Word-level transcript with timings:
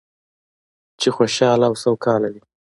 چې 0.99 1.07
خوشحاله 1.15 1.65
او 1.69 1.73
سوکاله 1.83 2.29
وي. 2.33 2.43